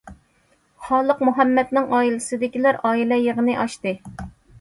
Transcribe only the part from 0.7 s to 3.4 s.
خالىق مۇھەممەدنىڭ ئائىلىسىدىكىلەر ئائىلە